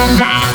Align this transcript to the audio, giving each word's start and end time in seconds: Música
Música 0.00 0.49